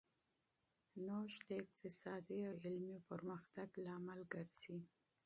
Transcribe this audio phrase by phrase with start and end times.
[1.05, 4.77] نوښت د اقتصادي او علمي پرمختګ لامل ګرځي.